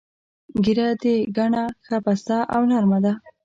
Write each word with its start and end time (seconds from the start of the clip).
ږیره 0.63 0.87
دې 1.01 1.15
ګڼه، 1.37 1.63
ښه 1.85 1.97
پسته 2.05 2.37
او 2.53 2.61
نر 2.69 2.83
مه 2.91 2.99
ده. 3.03 3.13